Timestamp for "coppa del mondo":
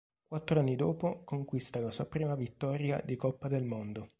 3.15-4.09